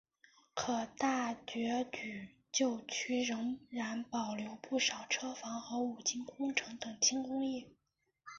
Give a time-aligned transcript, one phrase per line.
[0.55, 7.67] 可是大角咀旧区仍然保留不少车房和五金工程等轻工业。